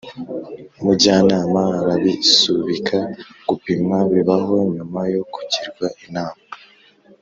mujyanama 0.83 1.61
arabisubika. 1.79 2.97
gupimwa 3.47 3.97
bibaho 4.11 4.55
nyuma 4.75 4.99
yo 5.13 5.21
kugirwa 5.33 5.85
inama. 6.05 6.41